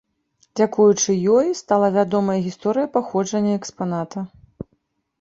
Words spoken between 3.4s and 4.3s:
экспаната.